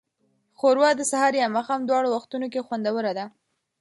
ښوروا 0.57 0.89
د 0.95 1.01
سهار 1.11 1.33
یا 1.41 1.47
ماښام 1.55 1.81
دواړو 1.85 2.09
وختونو 2.15 2.45
کې 2.53 2.65
خوندوره 2.67 3.11
ده. 3.17 3.25